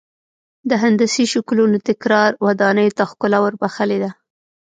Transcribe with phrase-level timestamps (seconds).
[0.69, 4.09] د هندسي شکلونو تکرار ودانیو ته ښکلا ور بخښلې ده.